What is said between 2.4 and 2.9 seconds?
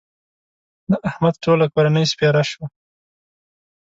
شوه.